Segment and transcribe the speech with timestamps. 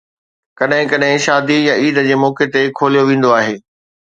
[0.59, 3.55] ڪڏهن ڪڏهن شادي يا عيد جي موقعي تي کوليو ويندو آهي.